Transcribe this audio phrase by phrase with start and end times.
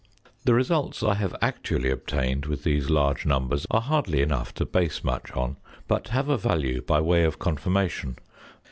[0.45, 5.03] The results I have actually obtained with these large numbers are hardly enough to base
[5.03, 8.17] much on, but have a value by way of confirmation.